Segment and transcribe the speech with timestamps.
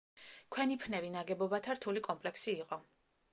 [0.55, 2.81] ქვენიფნევი ნაგებობათა რთული კომპლექსი იყო.